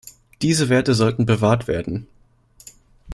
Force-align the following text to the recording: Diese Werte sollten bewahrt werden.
Diese 0.41 0.69
Werte 0.69 0.95
sollten 0.95 1.27
bewahrt 1.27 1.67
werden. 1.67 2.07